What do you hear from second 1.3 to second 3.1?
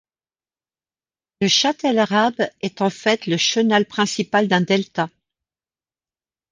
Le Chatt-el-Arab est en